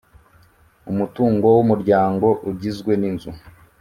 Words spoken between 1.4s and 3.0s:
w umuryango ugizwe